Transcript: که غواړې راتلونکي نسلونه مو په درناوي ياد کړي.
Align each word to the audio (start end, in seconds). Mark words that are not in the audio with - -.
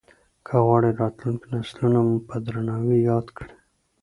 که 0.45 0.55
غواړې 0.65 0.89
راتلونکي 1.01 1.47
نسلونه 1.55 1.99
مو 2.07 2.15
په 2.29 2.35
درناوي 2.45 2.97
ياد 3.09 3.27
کړي. 3.37 3.55